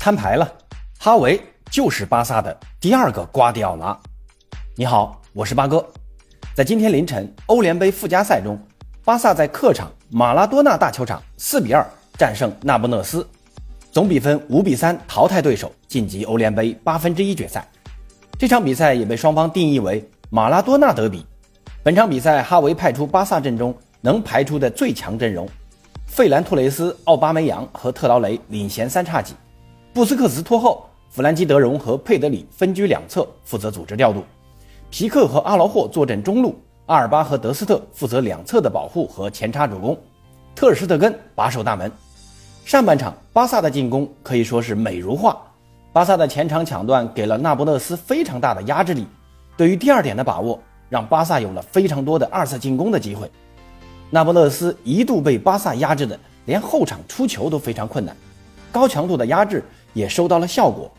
[0.00, 0.50] 摊牌了，
[0.98, 1.38] 哈维
[1.70, 3.94] 就是巴萨的第二个瓜迪奥拉。
[4.74, 5.86] 你好，我是八哥。
[6.54, 8.58] 在今天凌晨欧联杯附加赛中，
[9.04, 11.86] 巴萨在客场马拉多纳大球场四比二
[12.16, 13.28] 战胜那不勒斯，
[13.92, 17.68] 总比分五比三淘汰对手，晋级欧联杯八分之一决赛。
[18.38, 21.26] 这场比赛也被双方定义为马拉多纳德比。
[21.82, 25.46] 本场比赛，哈维派出巴萨阵中能排出的最强阵容。
[26.06, 29.34] 费兰托雷斯、奥巴梅扬和特劳雷领衔三叉戟，
[29.92, 34.22] 布斯克茨拖后，弗兰基德容和佩德里分居两侧负责组织调度，
[34.88, 36.54] 皮克和阿劳霍坐镇中路，
[36.86, 39.98] 阿尔巴和德斯特负责两侧的保护和前插助攻，
[40.54, 41.90] 特尔施特根把守大门。
[42.64, 45.36] 上半场巴萨的进攻可以说是美如画，
[45.92, 49.04] 巴萨的前场抢断给了那不勒斯非常大的压制力，
[49.56, 50.56] 对于第二点的把握
[50.88, 53.28] 让巴萨有了非常多的二次进攻的机会。
[54.08, 58.16] 那不勒斯一度被巴萨压制的，连后场出球都非常困难，
[58.70, 60.90] 高强度的压制也收到了效果。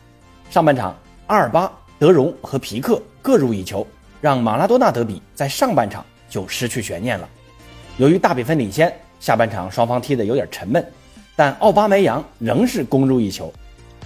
[0.50, 3.86] 上半场，阿尔巴、德容和皮克各入一球，
[4.20, 7.28] 让马拉多纳德比在上半场就失去悬念了。
[7.96, 10.84] 由于大比分领先，下半场双方踢得有点沉闷，
[11.36, 13.52] 但奥巴梅扬仍是攻入一球。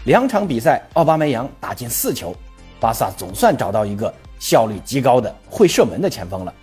[0.04, 2.34] 两场比赛，奥巴梅扬打进四球，
[2.78, 6.54] 巴萨总算找到一个效率极高的会射门的前锋了。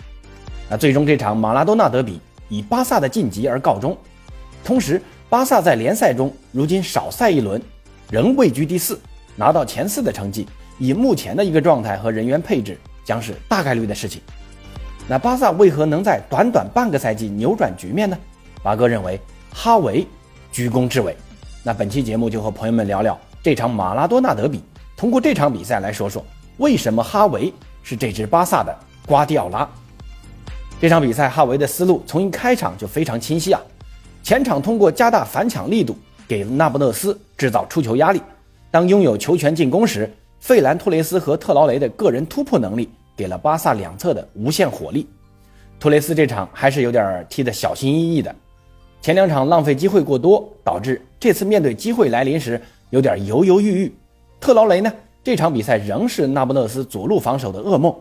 [0.70, 2.20] 那最终这场马拉多纳德比。
[2.50, 3.98] 以巴萨的晋级而告终，
[4.64, 7.60] 同时巴萨在联赛中如今少赛一轮，
[8.14, 9.00] 仍位居第四，
[9.36, 10.48] 拿到前四的成绩，
[10.78, 14.22] 以目前的一个状态和人员配置，将是大概率的事情。
[15.08, 18.16] 那巴萨为何能在短短半个赛季扭转局面呢？
[18.64, 19.20] 马哥认为
[19.52, 20.06] 哈维
[20.52, 21.18] 居功至伟。
[21.64, 24.62] 那本期节目就和朋友们聊聊这场马拉多纳德比，
[24.96, 26.24] 通过这场比赛来说说
[26.58, 28.78] 为什么哈维是这支巴萨的
[29.08, 29.68] 瓜迪奥拉。
[30.80, 33.60] 这场比赛，哈维的思路从一开场就非常清晰啊！
[34.22, 38.22] 前场通过加大反抢力度，给那不勒斯制造出球压力。
[38.72, 45.08] 当拥有球权进攻时，费兰托雷斯和特劳雷的个人突破能力给了巴萨两侧的无限火力。
[45.80, 48.34] 托雷斯这场还是有点踢得小心翼翼的，
[49.02, 52.60] 前两场浪费机会过多，导致这次面对机会来临时
[52.90, 53.94] 有点犹犹豫豫。
[54.40, 54.92] 特劳雷呢，
[55.24, 57.94] 这场比赛仍是那不勒斯左路防守的噩梦。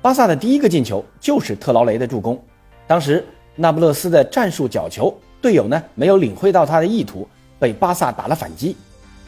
[0.00, 2.42] 巴萨的第一个进球就是特劳雷的助攻，
[2.86, 7.28] 当时那不勒斯的战术角球，队友呢没有领会到他的意图，
[7.62, 8.76] 被巴萨打了反击。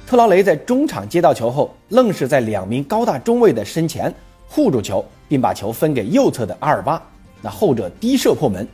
[0.05, 4.13] 特劳雷在中场接到球后，愣是在两名高大中卫的身前
[4.49, 7.01] 护住球，并把球分给右侧的阿尔巴，
[7.41, 8.67] 那后者低射破门。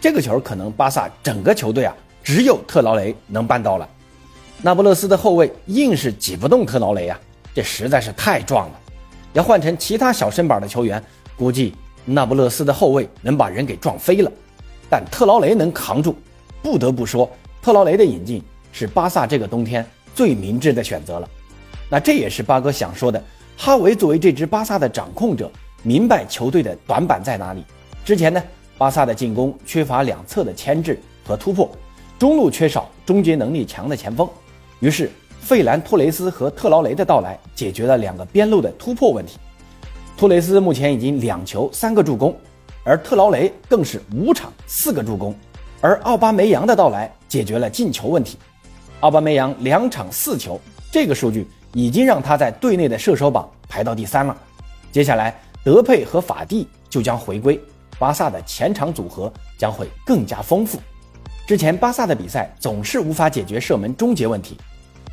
[0.00, 1.92] 这个球可能巴萨整个球队啊，
[2.22, 3.88] 只有特劳雷能办到了。
[4.62, 7.18] 那不勒斯的后卫硬是挤不动特劳雷啊，
[7.52, 8.78] 这实在是太壮了。
[9.32, 11.02] 要换成其他小身板的球员。
[11.36, 11.74] 估计
[12.04, 14.30] 那不勒斯的后卫能把人给撞飞了，
[14.88, 16.14] 但特劳雷能扛住。
[16.62, 17.28] 不得不说，
[17.60, 18.40] 特劳雷的引进
[18.72, 21.28] 是巴萨这个冬天最明智的选择了。
[21.88, 23.22] 那这也是八哥想说的。
[23.56, 25.48] 哈维作为这支巴萨的掌控者，
[25.84, 27.62] 明白球队的短板在哪里。
[28.04, 28.42] 之前呢，
[28.76, 31.70] 巴萨的进攻缺乏两侧的牵制和突破，
[32.18, 34.28] 中路缺少终结能力强的前锋。
[34.80, 39.38] 于是，费兰托雷斯和特劳雷的到来，解决了两个边路的突破问题。
[40.16, 42.34] 托雷斯目前已经两球三个助攻，
[42.82, 45.34] 而特劳雷更是五场四个助攻，
[45.80, 48.38] 而奥巴梅扬的到来解决了进球问题。
[49.02, 50.60] 奥巴梅扬两场四球，
[50.92, 54.36] 这个数据已经让他在队内的射手榜排到第三了。
[54.92, 57.60] 接下来德佩和法蒂就将回归，
[57.98, 60.78] 巴萨的前场组合将会更加丰富。
[61.48, 64.56] 之前巴萨的比赛总是无法解决射门终结问题，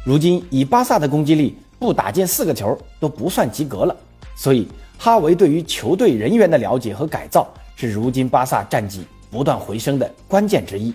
[0.05, 3.95] 如今以巴萨的攻击力，不打进四个球都不算及格了，
[4.35, 4.67] 所以。
[5.01, 7.47] 哈维对于球队人员的了解和改造
[7.77, 10.93] 是如今巴萨战绩不断回升的关键之一。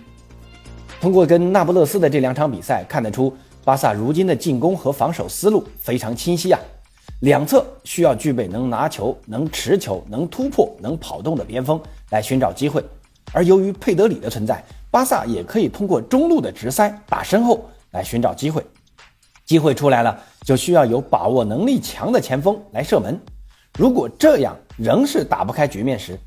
[1.04, 3.30] 通过跟那不勒斯的这两场比赛看得出，
[3.62, 6.58] 巴萨如今的进攻和防守思路非常清晰啊。
[7.20, 11.78] 两侧需要具备能拿球、能持球、能突破、能跑动的边锋
[12.08, 12.82] 来寻找机会，
[13.34, 18.64] 而由于佩德里的存在，巴萨也可以通过中路的直塞打身后来寻找机会。
[19.44, 23.20] 机会出来了，就需要有把握能力强的前锋来射门。
[23.78, 26.18] 如果这样仍是打不开局面时，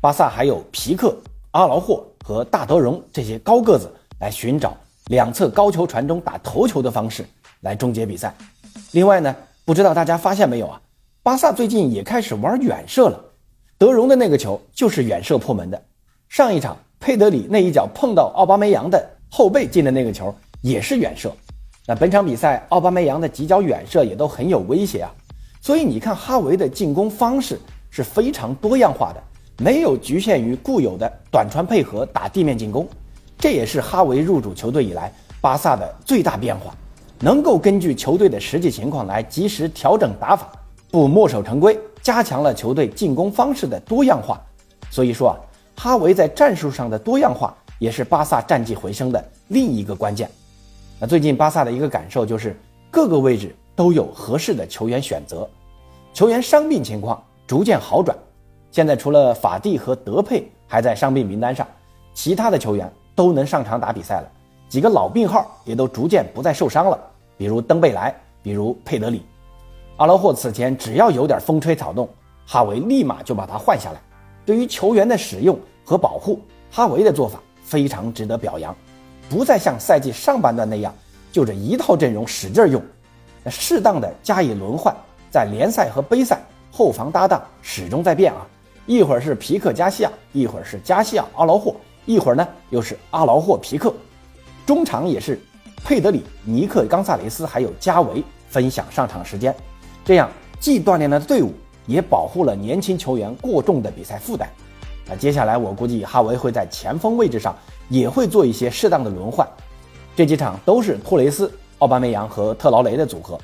[0.00, 1.16] 巴萨还有皮克、
[1.52, 4.76] 阿劳霍和大德容这些高个子来寻找
[5.06, 7.24] 两侧高球传中打头球的方式
[7.60, 8.34] 来终结比赛。
[8.92, 9.34] 另外呢，
[9.64, 10.80] 不知道大家发现没有啊？
[11.22, 13.20] 巴萨最近也开始玩远射了。
[13.78, 15.82] 德容的那个球就是远射破门的。
[16.28, 21.32] 上一场佩德里那一脚碰到奥巴梅扬的后背进的那个球也是远射。
[21.86, 25.12] 那本场比赛奥巴梅扬的几脚远射也都很有威胁啊。
[25.60, 27.60] 所以你看，哈维的进攻方式
[27.90, 29.22] 是非常多样化的，
[29.62, 32.88] 没有局限于固有的短传配合打地面进攻，
[33.38, 36.74] 这也是哈维入主球队以来巴萨的最大变化。
[37.18, 40.52] 能够根据球队的实际情况来及时调整打法，
[40.90, 44.38] 不墨守成规，加强了球队进攻方式的多样化。
[44.90, 45.36] 所以说啊，
[45.76, 50.30] 哈维在战术上的多样化也是巴萨战绩回升的另一个关键。
[50.98, 52.54] 那最近巴萨的一个感受就是
[52.90, 55.48] 各个位置都有合适的球员选择，
[56.12, 58.16] 球员伤病情况逐渐好转。
[58.70, 61.66] 现在除了法蒂和德佩还在伤病名单上，
[62.12, 64.30] 其他的球员都能上场打比赛了。
[64.68, 66.98] 几个老病号也都逐渐不再受伤了，
[67.36, 69.24] 比如登贝莱，比如佩德里。
[69.96, 72.08] 阿劳霍此前只要有点风吹草动，
[72.46, 74.00] 哈维立马就把他换下来。
[74.44, 76.40] 对于球员的使用和保护，
[76.70, 78.76] 哈维的做法非常值得表扬。
[79.28, 80.94] 不再像赛季上半段那样
[81.32, 82.82] 就这一套阵容使劲用，
[83.46, 84.94] 适当的加以轮换，
[85.30, 86.40] 在联赛和杯赛
[86.70, 88.46] 后防搭档始终在变啊，
[88.84, 91.74] 一会儿是皮克加西亚，一会儿是加西亚阿劳霍，
[92.06, 93.92] 一会儿呢又是阿劳霍皮克，
[94.64, 95.38] 中场也是
[95.84, 99.54] 佩德里、尼克冈萨雷斯还有加维分享上场时间，
[100.04, 101.52] 这样既锻炼了队伍，
[101.86, 104.48] 也保护了年轻球员过重的比赛负担。
[105.08, 107.54] 那接下来我估计哈维会在前锋位置上。
[107.88, 109.48] 也会做一些适当的轮换，
[110.16, 111.48] 这几场都是托雷斯、
[111.78, 113.38] 奥巴梅扬和特劳雷的组合。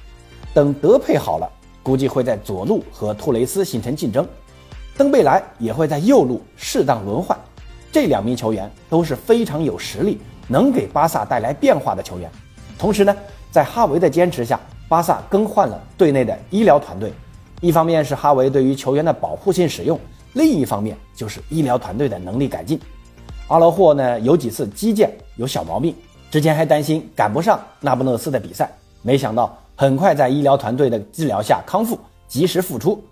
[0.52, 1.48] 等德佩好了，
[1.80, 4.26] 估计会在左路和托雷斯形成竞争，
[4.96, 7.38] 登贝莱也会在右路适当轮换。
[7.92, 10.18] 这两名球员都是非常有实力，
[10.48, 12.28] 能给巴萨带来变化的球员。
[12.78, 13.14] 同时呢，
[13.50, 14.58] 在哈维的坚持下，
[14.88, 17.12] 巴萨更换了队内的医疗团队，
[17.60, 20.00] 一方面是哈维对于球员的保护性使用，
[20.32, 22.80] 另一方面就是医疗团队的能力改进。
[23.48, 25.94] 阿劳霍呢有几次击剑有小毛病，
[26.30, 28.70] 之前还担心赶不上那不勒斯的比赛，
[29.02, 33.04] 没想到很快在医疗团队的治疗下康复，及时复出。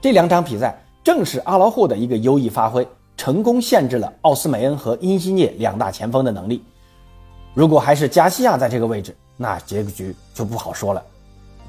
[0.00, 0.74] 这两场比赛
[1.04, 2.86] 正是阿劳霍的一个优异发挥，
[3.22, 6.60] 成功限制了奥斯梅恩和因西涅两大前锋的能力。
[7.54, 11.00] 如果还是加西亚在这个位置，那结局就不好说了。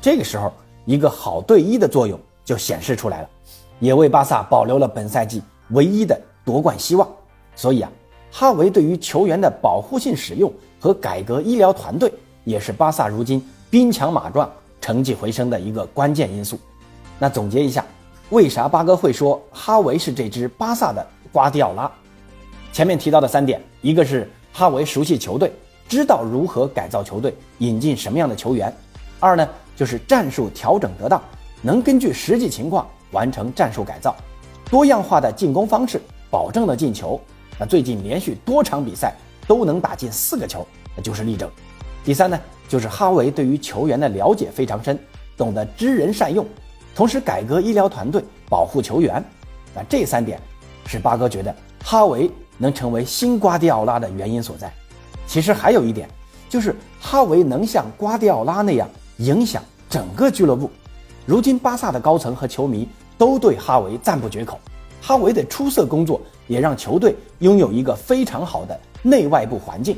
[0.01, 0.51] 这个时候，
[0.85, 3.29] 一个好队医的作用就显示出来了，
[3.77, 7.07] 也为巴萨保留了本赛季唯一的夺冠希望。
[7.55, 7.91] 所以啊。
[8.31, 12.11] 哈维对于球员的保护性使用和改革医疗团队，
[12.45, 14.51] 也是巴萨如今兵强马壮、
[14.81, 16.57] 成绩回升的一个关键因素。
[17.19, 17.85] 那总结一下，
[18.31, 21.91] 为啥八哥会说哈维是这支巴萨的瓜迪奥拉？
[22.71, 25.51] 前面提到的三点，一个是哈维熟悉球队，
[25.89, 28.71] 知道如何改造球队，引进什么样的球员；
[29.19, 31.19] 二呢，就是战术调整得当，
[31.63, 34.15] 能根据实际情况完成战术改造，
[34.69, 35.99] 多样化的进攻方式
[36.29, 37.19] 保证了进球。
[37.57, 39.15] 那最近连续多场比赛
[39.47, 40.63] 都能打进四个球，
[40.95, 41.49] 那就是例证。
[42.05, 42.39] 第三呢，
[42.69, 44.99] 就是哈维对于球员的了解非常深，
[45.35, 46.45] 懂得知人善用，
[46.95, 49.23] 同时改革医疗团队，保护球员。
[49.75, 50.39] 那这三点
[50.85, 54.71] 是八哥觉得哈维能成为新瓜迪奥拉的原因所在。
[55.25, 56.07] 其实还有一点，
[56.49, 58.87] 就是哈维能像瓜迪奥拉那样
[59.17, 60.69] 影响整个俱乐部。
[61.25, 62.87] 如今巴萨的高层和球迷
[63.17, 64.59] 都对哈维赞不绝口。
[65.01, 69.97] 哈维的出色工作也让球队拥有一个非常好的内外部环境，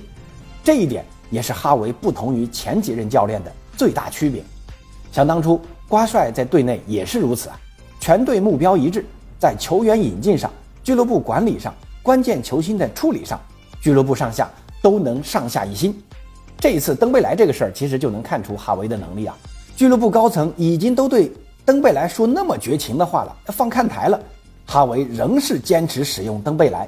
[0.64, 4.44] 这一点也是哈维不同于前几任教练的最大区别。
[5.12, 7.60] 想当初，瓜帅在队内也是如此啊，
[8.00, 9.06] 全队目标一致，
[9.40, 10.52] 在球员引进上、
[10.86, 11.74] 俱乐部管理上、
[12.04, 13.42] 关键球星的处理上，
[13.82, 14.48] 俱乐部上下
[14.84, 16.00] 都能上下一心。
[16.60, 19.36] 这一次登贝莱这个事儿，其实就能看出哈维的能力啊。
[19.76, 21.32] 俱乐部高层已经都对
[21.66, 24.22] 登贝莱说那么绝情的话了，放看台了。
[24.68, 26.88] 哈维仍是坚持使用登贝莱，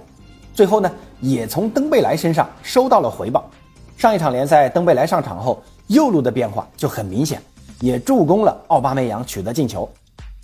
[0.54, 3.50] 最后呢，也从登贝莱身上收到了回报。
[3.98, 7.42] 上一场联赛，登贝莱上场后，右路的变化就很明显，
[7.80, 9.90] 也助攻了奥巴梅扬取得进球。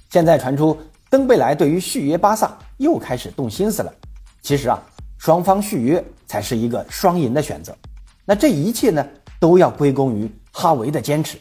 [0.09, 0.75] 现在传出
[1.13, 3.93] 登贝莱对于续约巴萨又开始动心思了。
[4.41, 4.81] 其实啊，
[5.19, 7.77] 双方续约才是一个双赢的选择。
[8.25, 9.07] 那这一切呢，
[9.39, 11.37] 都要归功于哈维的坚持，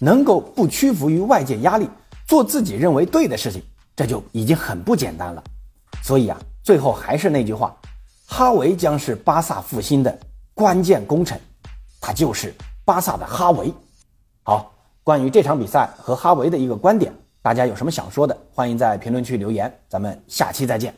[0.00, 1.88] 能够不屈服于外界压力，
[2.26, 3.62] 做自己认为对的事情。
[3.94, 5.44] 这就已经很不简单了，
[6.02, 7.76] 所以啊，最后还是那句话，
[8.26, 10.18] 哈维将是巴萨复兴的
[10.52, 11.40] 关键功臣，
[12.00, 12.52] 他就是
[12.84, 13.72] 巴萨的哈维。
[14.42, 14.74] 好，
[15.04, 20.94] 关于这场比赛和哈维的一个观点，大家有什么想说的，欢迎在评论区留言，咱们下期再见。